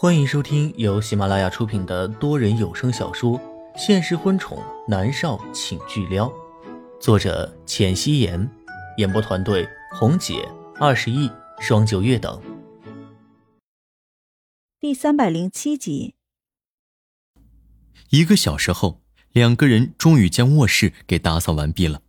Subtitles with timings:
[0.00, 3.36] 欢迎收听由喜马拉雅出品的多人有声小说
[3.76, 6.28] 《现实婚宠男少请巨撩》，
[7.00, 8.48] 作者：浅汐颜，
[8.98, 10.48] 演播团队：红姐、
[10.78, 12.40] 二十亿、双九月等。
[14.78, 16.14] 第三百零七集。
[18.10, 19.02] 一个小时后，
[19.32, 22.02] 两个人终于将卧室给打扫完毕了。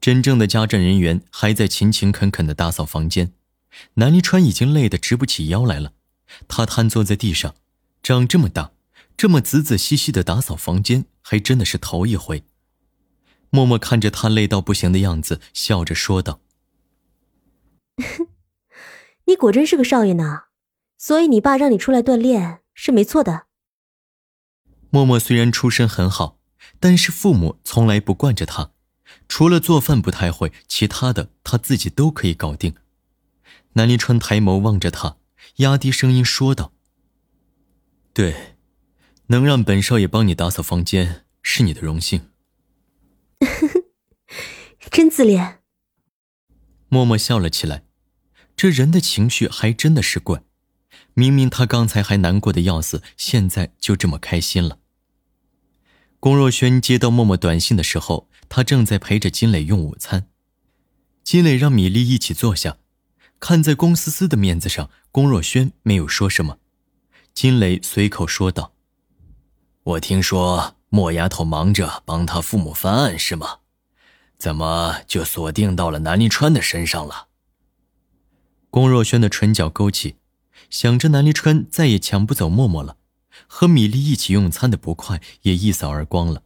[0.00, 3.34] 真正的家政人员还在勤勤恳恳的打扫房间，
[3.96, 5.92] 南离川已经累得直不起腰来了。
[6.48, 7.54] 他瘫坐在地上，
[8.02, 8.72] 长这么大，
[9.16, 12.44] 这么仔仔细细的打扫房间，还真的是头一回。
[13.50, 16.40] 默默看着他累到不行的样子，笑着说道
[19.26, 20.44] ：“你果真是个少爷呢，
[20.98, 23.46] 所以你爸让你出来锻炼是没错的。”
[24.90, 26.38] 默默虽然出身很好，
[26.80, 28.72] 但是父母从来不惯着他。
[29.28, 32.74] 除了做饭不太会，其他的他自己都可以搞定。
[33.74, 35.16] 南离川抬眸望着他，
[35.56, 36.72] 压低声音说道
[38.12, 38.56] ：“对，
[39.26, 42.30] 能让本少爷帮你打扫房间是你的荣幸。
[44.90, 45.60] ”真自恋。
[46.88, 47.84] 默默笑了起来，
[48.56, 50.42] 这人的情绪还真的是怪，
[51.14, 54.78] 明明他刚才还难过的要死，现在就这么开心了。
[56.18, 58.28] 龚若轩接到默默短信的时候。
[58.48, 60.28] 他正在陪着金磊用午餐，
[61.24, 62.78] 金磊让米粒一起坐下，
[63.48, 66.58] 看在龚思思的面子上，龚若轩没有说什么。
[67.32, 68.72] 金磊随口说道
[69.84, 73.58] ：“我听说莫丫头忙着帮她父母翻案，是吗？
[74.36, 77.28] 怎么就锁定到了南离川的身上了？”
[78.68, 80.16] 龚若轩的唇角勾起，
[80.68, 82.96] 想着南离川再也抢不走默默了，
[83.46, 86.42] 和米粒一起用餐的不快也一扫而光了。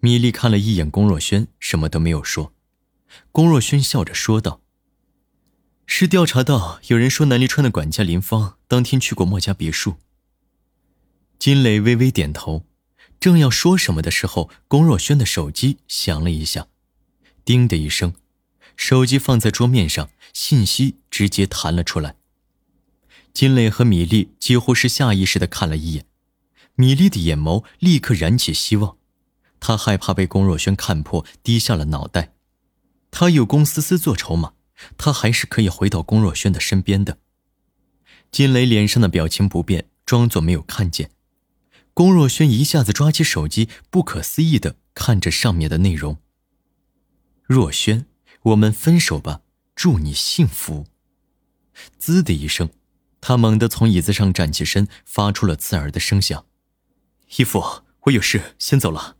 [0.00, 2.52] 米粒看了一眼龚若轩，什么都没有说。
[3.32, 4.60] 龚若轩笑着说道
[5.86, 9.96] ：“是调查到有人说南离川的管家林芳当天去过莫家别墅。”
[11.38, 12.64] 金磊微微点头，
[13.20, 16.68] 正要说什么的时候，龚若轩的手机响了一下，
[17.44, 18.14] 叮的一声，
[18.76, 22.16] 手机放在桌面上，信息直接弹了出来。
[23.34, 26.06] 金磊和米粒几乎是下意识的看了一眼，
[26.76, 28.96] 米粒的眼眸立刻燃起希望。
[29.60, 32.32] 他害怕被龚若轩看破，低下了脑袋。
[33.10, 34.53] 他有龚思思做筹码，
[34.96, 37.18] 他还是可以回到龚若轩的身边的。
[38.30, 41.10] 金雷脸上的表情不变，装作没有看见。
[41.92, 46.18] 龚若轩一下子抓起手机，不可思议的看着上面的内容
[47.46, 48.06] ：“若轩，
[48.42, 49.42] 我们分手吧，
[49.76, 50.86] 祝你幸福。”
[51.96, 52.70] 滋的一声，
[53.20, 56.46] 他猛地从椅子上站起身，发出了刺耳的声响
[57.38, 59.16] ：“义父，我有事，先走了。”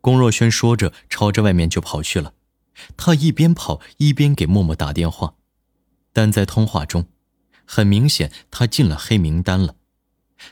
[0.00, 2.32] 龚若轩说着，朝着外面就跑去了。
[2.96, 5.34] 他一边跑一边给默默打电话，
[6.12, 7.06] 但在通话中，
[7.64, 9.76] 很明显他进了黑名单了。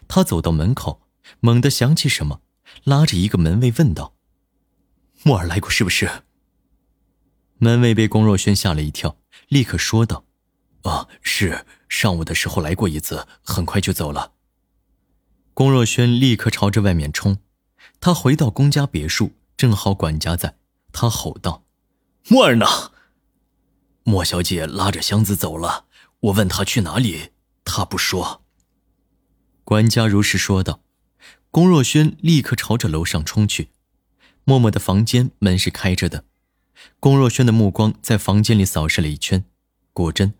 [0.07, 1.03] 他走到门口，
[1.41, 2.41] 猛地想起什么，
[2.85, 4.15] 拉着一个门卫问道
[5.25, 6.23] ：“莫尔来过是不是？”
[7.59, 9.17] 门卫被龚若轩吓了一跳，
[9.49, 10.25] 立刻说道
[10.83, 14.33] ：“啊，是上午的时候来过一次，很快就走了。”
[15.55, 17.39] 龚若轩立刻朝着外面冲。
[18.01, 19.33] 他回到龚家别墅。
[19.57, 20.57] 正好管家在，
[20.93, 21.65] 他吼道
[22.29, 22.67] ：“莫儿呢？”
[24.05, 25.87] 莫小姐拉着箱子走了。
[26.21, 27.31] 我问她去哪里，
[27.65, 28.43] 她不说。
[29.65, 30.81] 管家如实说道。
[31.51, 33.71] 龚若轩立刻朝着楼上冲去。
[34.45, 36.25] 默默的房间门是开着的。
[37.01, 39.45] 龚若轩的目光在房间里扫视了一圈，
[39.93, 40.35] 果真，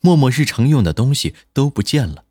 [0.00, 2.24] 默默日常用的东西都不见了。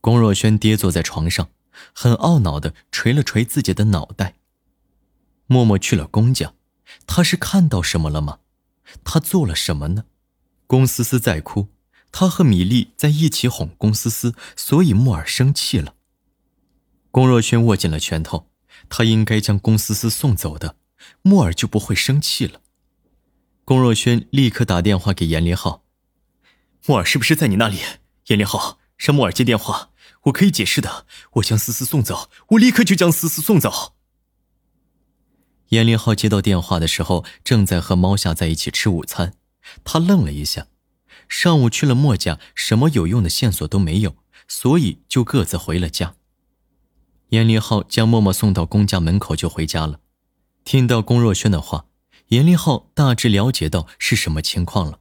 [0.00, 1.50] 龚若轩跌坐在床上，
[1.92, 4.36] 很懊恼的捶了捶自己的脑袋。
[5.46, 6.54] 默默去了龚家，
[7.06, 8.38] 他是看到什么了吗？
[9.02, 10.04] 他做了什么呢？
[10.66, 11.68] 龚思思在哭，
[12.12, 15.94] 他和米粒在一起哄龚思思，所以默儿生气了。
[17.10, 18.50] 龚若轩握紧了拳头，
[18.88, 20.76] 他应该将龚思思送走的，
[21.22, 22.60] 默儿就不会生气了。
[23.64, 25.84] 龚若轩立刻打电话给严连浩
[26.86, 27.78] ：“默儿是不是在你那里？”
[28.28, 29.90] 严连浩让默儿接电话，
[30.24, 31.06] 我可以解释的。
[31.34, 33.93] 我将思思送走，我立刻就将思思送走。
[35.68, 39.34] 严凌浩接到电话的时候，正在和猫夏在一起吃午餐。
[39.82, 40.66] 他愣了一下，
[41.28, 44.16] 上午去了莫家，什么有用的线索都没有，
[44.46, 46.14] 所以就各自回了家。
[47.30, 50.00] 严凌浩将默默送到公家门口就回家了。
[50.64, 51.86] 听到龚若轩的话，
[52.28, 55.00] 严凌浩大致了解到是什么情况了。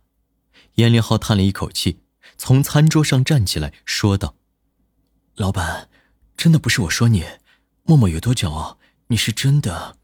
[0.75, 2.00] 严凌浩叹了一口气，
[2.38, 4.36] 从餐桌上站起来说道
[5.36, 5.89] ：“老板，
[6.36, 7.24] 真的不是我说你，
[7.83, 9.98] 默默有多骄傲，你是真的。”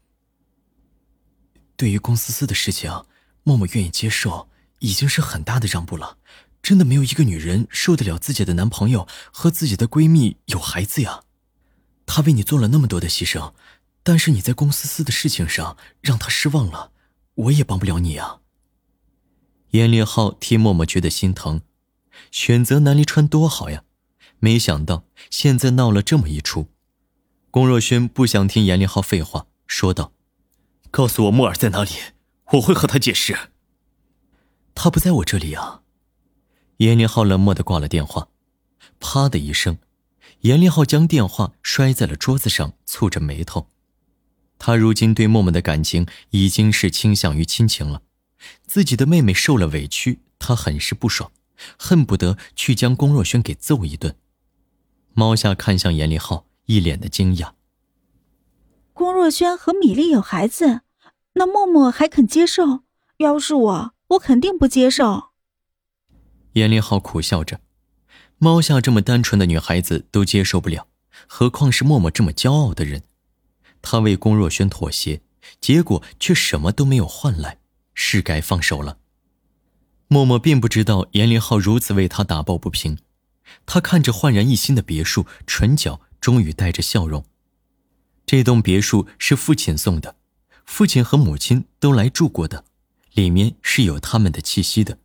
[1.80, 3.04] 对于龚思思的事情，
[3.42, 4.50] 默默愿意接受，
[4.80, 6.18] 已经是很大的让步了。
[6.60, 11.22] 真的没有一个女人受得了自己的男朋友和自己的闺蜜有孩子呀。
[12.04, 13.54] 他为你做了那么多的牺牲，
[14.02, 16.92] 但是你在龚思思的事情上让他失望了，
[17.34, 18.40] 我也帮不了你啊。
[19.70, 21.62] 严立浩替默默觉得心疼，
[22.30, 23.84] 选择南离川多好呀，
[24.38, 26.68] 没想到现在闹了这么一出。
[27.50, 30.12] 龚若轩不想听严立浩废话，说道
[30.90, 31.90] ：“告诉我木耳在哪里，
[32.52, 33.50] 我会和他解释。”
[34.74, 35.82] 他不在我这里啊。
[36.78, 38.28] 严立浩冷漠的挂了电话，
[38.98, 39.78] 啪的一声，
[40.40, 43.68] 严立浩将电话摔在了桌子上，蹙着眉头。
[44.58, 48.02] 他如今对默默的感情已经是倾向于亲情了。
[48.66, 51.30] 自己的妹妹受了委屈，他很是不爽，
[51.78, 54.16] 恨不得去将龚若轩给揍一顿。
[55.12, 57.52] 猫夏看向严立浩，一脸的惊讶。
[59.00, 60.82] 龚若轩和米粒有孩子，
[61.32, 62.80] 那默默还肯接受？
[63.16, 65.30] 要是我，我肯定不接受。
[66.52, 67.60] 严立浩苦笑着，
[68.36, 70.86] 猫夏这么单纯的女孩子都接受不了，
[71.26, 73.02] 何况是默默这么骄傲的人？
[73.80, 75.22] 他为龚若轩妥协，
[75.62, 77.56] 结果却什么都没有换来。
[77.94, 78.98] 是该放手了。
[80.08, 82.98] 默默并不知道严林浩如此为他打抱不平，
[83.64, 87.24] 他看着焕然一新的别墅，唇角终于带着笑容。
[88.30, 90.14] 这栋别墅是父亲送的，
[90.64, 92.64] 父亲和母亲都来住过的，
[93.12, 94.98] 里面是有他们的气息的，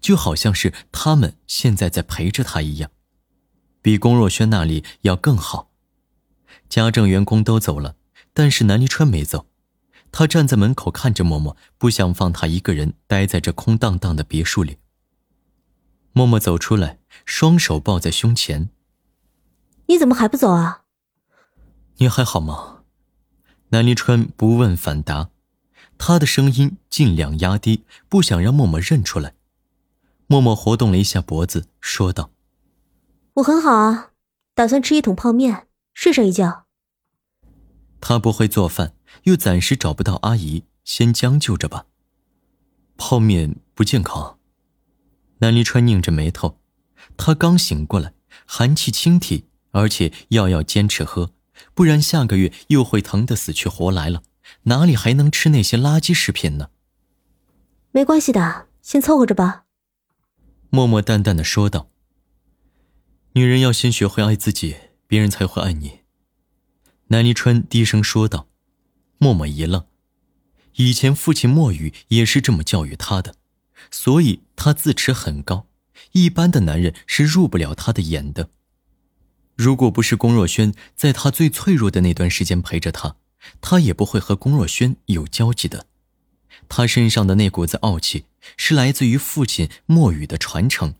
[0.00, 2.90] 就好像是他们现在在陪着他一样，
[3.80, 5.70] 比龚若轩那里要更好。
[6.68, 7.94] 家政员工都走了，
[8.34, 9.46] 但是南离川没走。
[10.10, 14.78] 他站在门口看着默默，不想放他一个人待在这空荡荡的别墅里。
[16.12, 18.70] 默默走出来，双手抱在胸前。
[19.86, 20.81] 你怎么还不走啊？
[22.02, 22.82] 你还好吗？
[23.68, 25.30] 南离川不问反答，
[25.98, 29.36] 他的声音尽量压低，不想让默默认出来。
[30.26, 32.32] 默默活动了一下脖子，说道
[33.34, 34.10] ：“我很好啊，
[34.52, 36.64] 打算吃一桶泡面，睡上一觉。”
[38.02, 38.94] 他不会做饭。
[39.24, 41.86] 又暂时找不到阿姨，先将就着吧。
[42.96, 44.38] 泡面不健康。
[45.38, 46.58] 南离川拧着眉头，
[47.16, 48.14] 他刚醒过来，
[48.44, 51.30] 寒气侵体，而且药要坚持喝，
[51.74, 54.22] 不然下个月又会疼得死去活来了，
[54.64, 56.70] 哪里还能吃那些垃圾食品呢？
[57.90, 59.64] 没关系的，先凑合着吧。
[60.70, 61.88] 默默淡淡的说道。
[63.34, 64.76] 女人要先学会爱自己，
[65.06, 66.00] 别人才会爱你。
[67.08, 68.48] 南离川低声说道。
[69.18, 69.86] 默默一愣，
[70.74, 73.36] 以前父亲莫雨也是这么教育他的，
[73.90, 75.68] 所以他自持很高，
[76.10, 78.50] 一般的男人是入不了他的眼的。
[79.62, 83.14] 如果不是龚若轩在他最脆弱的那段时间陪着他，
[83.60, 85.86] 他也不会和龚若轩有交集的。
[86.68, 88.24] 他身上的那股子傲气
[88.56, 90.96] 是来自于父亲墨雨的传承，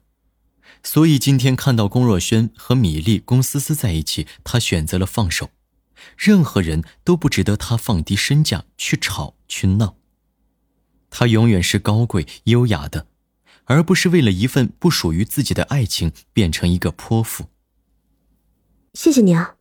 [0.84, 5.50] 所以今天看到龚若轩和米粒、龚思思在一起，他选择了放手。
[6.16, 9.96] 任何人都不值得他放低身价去吵去闹。
[11.10, 13.08] 他永远是高贵优雅的，
[13.64, 17.46] 而不是为了一份不属于自己的爱情变成一个泼妇。
[18.94, 19.56] 谢谢你啊，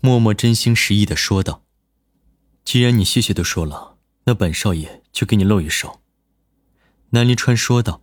[0.00, 1.64] 默默真心实意的说道。
[2.64, 6.00] 既然你谢谢都说了，那本少爷就给你露一手。
[7.10, 8.02] 南离川说道。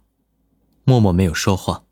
[0.86, 1.84] 默默没有说话。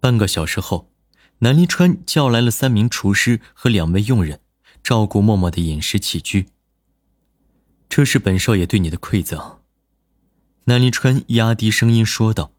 [0.00, 0.90] 半个小时后。
[1.38, 4.40] 南离川叫来了三名厨师和两位佣人，
[4.82, 6.48] 照顾默默的饮食起居。
[7.88, 9.60] 这是本少爷对你的馈赠。
[10.64, 12.52] 南离川压低声音说道，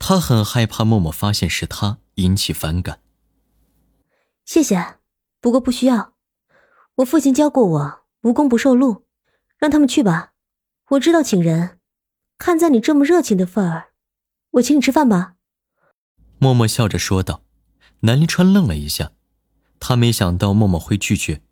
[0.00, 3.00] 他很害怕默默发现是他，引起反感。
[4.52, 4.96] 谢谢，
[5.40, 6.14] 不过不需要。
[6.96, 9.06] 我父亲教过我，无功不受禄，
[9.56, 10.32] 让他们去吧。
[10.88, 11.78] 我知道请人，
[12.36, 13.90] 看在你这么热情的份儿，
[14.54, 15.34] 我请你吃饭吧。
[16.40, 17.44] 默默笑着说道。
[18.00, 19.12] 南离川愣了一下，
[19.78, 21.42] 他没想到默默会拒绝，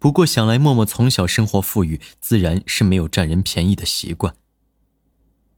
[0.00, 4.34] 不过想来默默从小生活富裕，自然是没有占人便宜的习惯。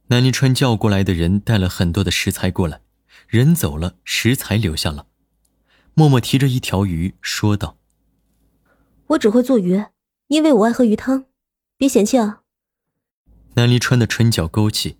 [0.09, 2.81] 南离川叫过来的人带了很多的食材过来，
[3.27, 5.07] 人走了，食材留下了。
[5.97, 7.77] 默默提着一条鱼说道
[9.07, 9.85] ：“我只会做鱼，
[10.27, 11.25] 因为我爱喝鱼汤，
[11.77, 12.41] 别嫌弃啊。”
[13.55, 14.97] 南离川的唇角勾起，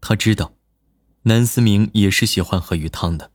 [0.00, 0.54] 他知道，
[1.22, 3.32] 南思明也是喜欢喝鱼汤的。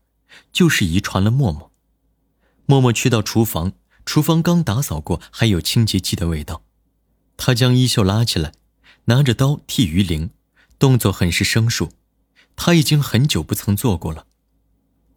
[0.54, 1.74] 就是遗传了默默。
[2.66, 3.74] 默默去到厨房，
[4.06, 6.64] 厨房刚打扫过，还有清洁剂的味道。
[7.36, 8.54] 他将衣袖拉起来，
[9.06, 10.30] 拿着刀剔鱼鳞，
[10.80, 11.90] 动作很是生疏。
[12.56, 14.26] 他已经很久不曾做过了。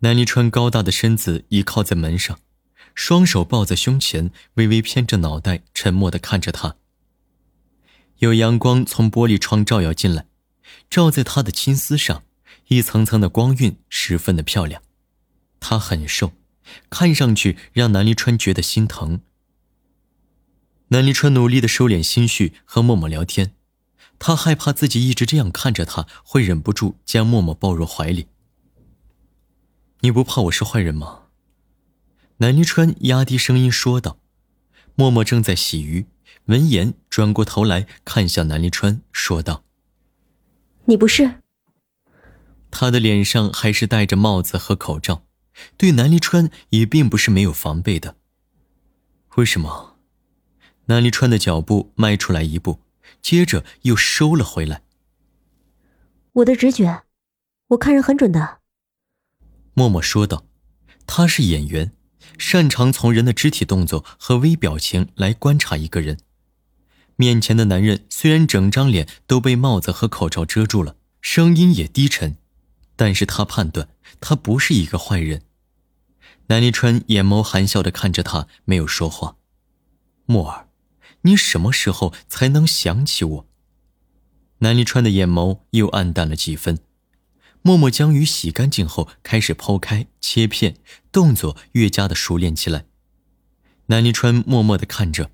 [0.00, 2.38] 南离川高大的身子倚靠在门上，
[2.94, 6.76] 双手抱在胸前，微微偏着脑袋，沉默地看着他。
[8.18, 10.26] 有阳光从玻璃窗照耀进来，
[10.90, 12.24] 照在他的青丝上。
[12.68, 14.80] 一层层的光晕十分的漂亮。
[15.60, 16.32] 他很瘦，
[16.88, 19.20] 看上去让南离川觉得心疼。
[20.88, 23.54] 南离川努力的收敛心绪，和默默聊天。
[24.18, 28.28] 他害怕自己一直这样看着他，会忍不住将默默抱入怀里。
[30.04, 31.22] 你不怕我是坏人吗？
[32.36, 34.18] 南离川压低声音说道。
[34.96, 36.04] 默默正在洗鱼，
[36.44, 39.64] 闻言转过头来看向南离川，说道
[40.84, 41.40] ：“你不是。”
[42.70, 45.24] 他的脸上还是戴着帽子和口罩，
[45.78, 48.16] 对南离川也并不是没有防备的。
[49.36, 49.96] 为什么？
[50.84, 52.80] 南离川的脚步迈出来一步。
[53.22, 54.82] 接着又收了回来。
[56.34, 57.04] 我的直觉，
[57.68, 58.58] 我看人很准的。
[59.74, 60.46] 默默说道
[61.06, 61.92] ：“他是演员，
[62.38, 66.18] 擅长从人的肢体动作和微表情来观察一个人。
[67.16, 72.36] 面前的男人虽然整张脸都被帽子和口罩遮住了，声音也低沉，
[72.96, 73.88] 但是他判断
[74.20, 75.42] 他不是一个坏人。”
[76.48, 79.36] 南离川眼眸含笑的看着他，没有说话。
[80.26, 80.68] 默儿。
[81.26, 83.46] 你什么时候才能想起我？
[84.58, 86.80] 南离川的眼眸又暗淡了几分。
[87.66, 90.76] 默默将鱼洗干净后，开始剖开、切片，
[91.10, 92.84] 动作越加的熟练起来。
[93.86, 95.30] 南离川默默的看着，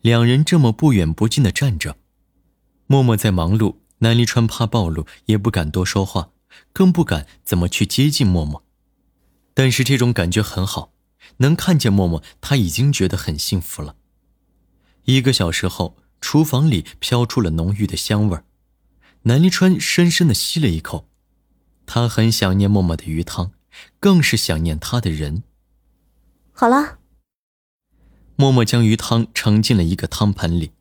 [0.00, 1.98] 两人这么不远不近的站着。
[2.88, 6.30] 默默在忙碌，南离川怕暴露，也不敢多说话，
[6.72, 8.64] 更不敢怎么去接近默默。
[9.54, 10.92] 但是这种感觉很好，
[11.36, 13.94] 能看见默默，他已经觉得很幸福了。
[15.04, 18.44] 一个小时后，厨房里飘出了浓郁的香味儿。
[19.22, 21.08] 南离川深深的吸了一口，
[21.94, 23.52] 他很想念默默的鱼汤，
[24.00, 25.42] 更是想念他的人。
[26.50, 27.00] 好了，
[28.34, 30.72] 默默将鱼汤盛进了一个汤盆里。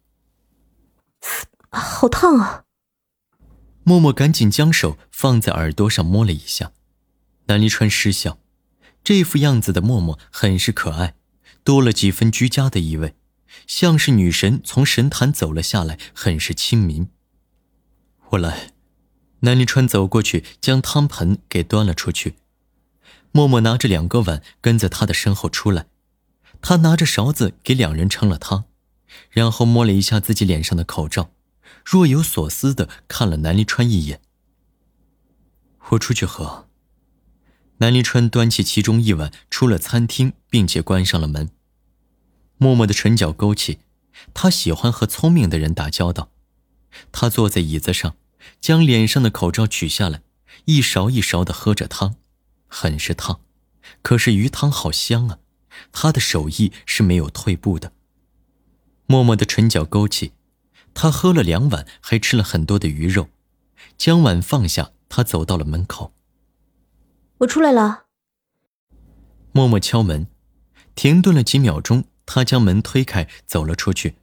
[1.69, 2.63] 好烫啊！
[3.83, 6.71] 默默赶紧将手放在耳朵上摸了一下。
[7.47, 8.39] 南离川失笑，
[9.03, 11.15] 这副样子的默默很是可爱，
[11.65, 13.15] 多了几分居家的意味。
[13.67, 17.09] 像是女神从神坛走了下来，很是亲民。
[18.29, 18.70] 我来，
[19.41, 22.35] 南离川走过去，将汤盆给端了出去。
[23.31, 25.87] 默默拿着两个碗，跟在他的身后出来。
[26.61, 28.65] 他拿着勺子给两人盛了汤，
[29.29, 31.31] 然后摸了一下自己脸上的口罩，
[31.83, 34.21] 若有所思的看了南离川一眼。
[35.89, 36.67] 我出去喝。
[37.77, 41.49] 南离川端起其中一碗，出了餐厅，并且关上了门。
[42.57, 43.79] 默默的唇角勾起，
[44.35, 46.29] 他喜欢和聪明的人打交道。
[47.11, 48.15] 他坐在椅子上，
[48.59, 50.21] 将脸上的口罩取下来，
[50.65, 52.15] 一勺一勺的喝着汤，
[52.67, 53.41] 很是烫，
[54.01, 55.39] 可是鱼汤好香啊！
[55.91, 57.93] 他的手艺是没有退步的。
[59.05, 60.33] 默默的唇角勾起，
[60.93, 63.29] 他喝了两碗，还吃了很多的鱼肉，
[63.97, 66.13] 将碗放下，他走到了门口。
[67.39, 68.05] 我出来了。
[69.51, 70.27] 默默敲门，
[70.95, 72.05] 停顿了几秒钟。
[72.33, 74.15] 他将门推开，走了出去。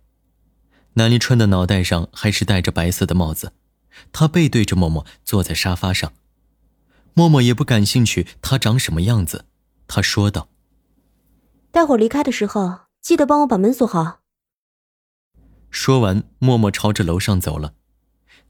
[0.95, 3.53] 南离川的脑袋上还是戴着白色的帽子，
[4.13, 6.13] 他背对着默默坐在沙发上。
[7.15, 9.47] 默默也不感兴趣他长什么样子，
[9.87, 10.49] 他说道
[11.73, 14.21] ：“待会儿离开的时候，记得帮我把门锁好。”
[15.71, 17.75] 说完，默默朝着楼上走了。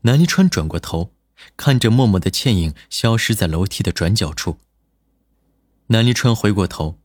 [0.02, 1.12] 南离川转过头，
[1.57, 4.59] 看着默默的倩影消失在楼梯的转角处。
[5.88, 7.00] 南离川回过头。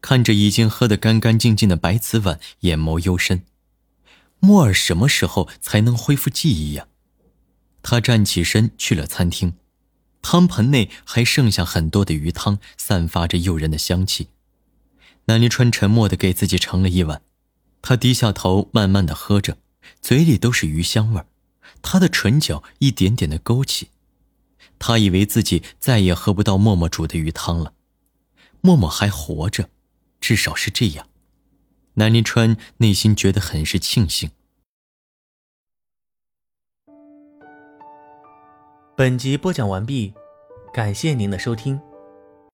[0.00, 3.44] 看着已经喝得干干净净的白瓷碗，眼眸幽深。
[4.38, 6.86] 莫尔什么时候才能恢复记忆呀？
[7.90, 9.54] 他站起身去了餐厅，
[10.20, 14.28] 汤盆内还剩下很多的鱼汤，散发着诱人的香气。
[15.24, 17.22] 南离川沉默地给自己盛了一碗，
[17.80, 19.56] 他低下头，慢慢地喝着，
[20.02, 21.24] 嘴里都是鱼香味儿，
[21.80, 23.88] 他的唇角一点点的勾起。
[24.78, 27.72] 他以为自己再也喝不到默默煮的鱼汤了，
[28.60, 29.70] 默默还活着。
[30.20, 31.08] 至少是这样，
[31.94, 34.30] 南临川内心觉得很是庆幸。
[38.98, 40.12] 本集播讲完毕，
[40.74, 41.80] 感谢您的收听。